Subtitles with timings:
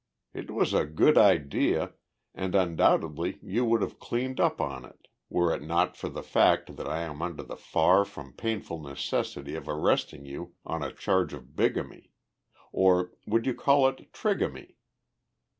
[0.33, 1.93] It was a good idea
[2.33, 6.75] and undoubtedly you would have cleaned up on it were it not for the fact
[6.77, 11.33] that I am under the far from painful necessity of arresting you on a charge
[11.33, 12.09] of bigamy
[12.71, 14.75] or would you call it 'trigamy'?